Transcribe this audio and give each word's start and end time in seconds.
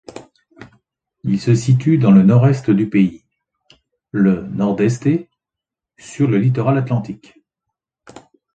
Il 1.23 1.39
se 1.39 1.53
situe 1.53 1.99
dans 1.99 2.09
le 2.09 2.23
nord-est 2.23 2.71
du 2.71 2.89
pays, 2.89 3.23
le 4.09 4.47
Nordeste, 4.47 5.07
sur 5.99 6.27
le 6.27 6.39
littoral 6.39 6.75
atlantique. 6.79 7.35